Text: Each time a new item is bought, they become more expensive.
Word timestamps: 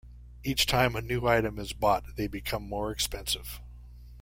Each 0.43 0.65
time 0.65 0.95
a 0.95 1.01
new 1.01 1.27
item 1.27 1.59
is 1.59 1.73
bought, 1.73 2.15
they 2.15 2.25
become 2.25 2.67
more 2.67 2.89
expensive. 2.89 3.61